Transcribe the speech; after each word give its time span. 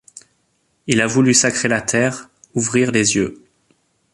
Il 0.87 0.99
a 0.99 1.05
voulu 1.05 1.31
sacrer 1.31 1.67
la 1.67 1.79
terre, 1.79 2.31
ouvrir 2.55 2.89
les 2.91 3.13
yeux 3.17 3.45